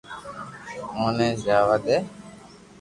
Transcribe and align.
اوني 0.97 1.29
جاوا 1.43 1.77
دي 1.85 1.97